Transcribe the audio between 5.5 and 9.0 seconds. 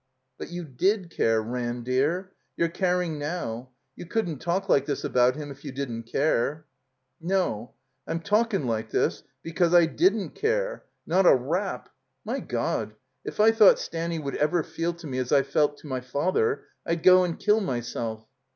if you didn't care." *'No. I'm talkin' like